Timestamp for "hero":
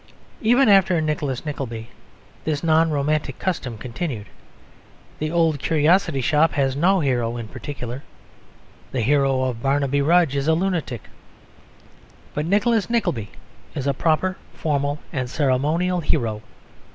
7.01-7.37, 9.01-9.43, 15.99-16.41